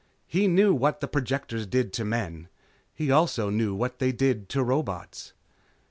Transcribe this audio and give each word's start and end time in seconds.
He 0.25 0.47
knew 0.47 0.73
what 0.73 0.99
the 0.99 1.07
projectors 1.07 1.67
did 1.67 1.93
to 1.93 2.03
men. 2.03 2.47
He 2.91 3.11
also 3.11 3.51
knew 3.51 3.75
what 3.75 3.99
they 3.99 4.11
did 4.11 4.49
to 4.49 4.63
robots. 4.63 5.33